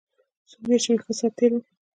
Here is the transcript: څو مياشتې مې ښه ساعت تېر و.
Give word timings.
څو 0.49 0.55
مياشتې 0.67 0.89
مې 0.93 0.97
ښه 1.05 1.13
ساعت 1.19 1.33
تېر 1.37 1.51
و. 1.53 1.59